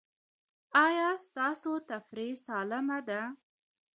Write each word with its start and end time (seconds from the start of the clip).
ایا 0.85 1.09
ستاسو 1.27 1.71
تفریح 1.91 2.31
سالمه 2.47 2.99
ده؟ 3.07 3.21